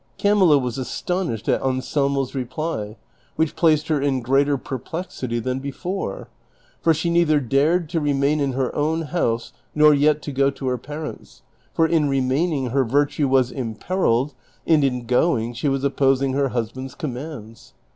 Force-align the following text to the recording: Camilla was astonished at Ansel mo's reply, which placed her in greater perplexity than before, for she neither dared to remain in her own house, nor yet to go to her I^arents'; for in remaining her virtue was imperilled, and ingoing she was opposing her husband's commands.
Camilla 0.17 0.57
was 0.57 0.79
astonished 0.79 1.47
at 1.47 1.61
Ansel 1.61 2.09
mo's 2.09 2.33
reply, 2.33 2.97
which 3.35 3.55
placed 3.55 3.87
her 3.89 4.01
in 4.01 4.21
greater 4.21 4.57
perplexity 4.57 5.37
than 5.37 5.59
before, 5.59 6.27
for 6.81 6.91
she 6.91 7.11
neither 7.11 7.39
dared 7.39 7.87
to 7.89 7.99
remain 7.99 8.39
in 8.39 8.53
her 8.53 8.75
own 8.75 9.03
house, 9.03 9.53
nor 9.75 9.93
yet 9.93 10.23
to 10.23 10.31
go 10.31 10.49
to 10.49 10.69
her 10.69 10.77
I^arents'; 10.79 11.41
for 11.75 11.85
in 11.85 12.09
remaining 12.09 12.71
her 12.71 12.83
virtue 12.83 13.27
was 13.27 13.51
imperilled, 13.51 14.33
and 14.65 14.83
ingoing 14.83 15.53
she 15.53 15.69
was 15.69 15.83
opposing 15.83 16.33
her 16.33 16.49
husband's 16.49 16.95
commands. 16.95 17.75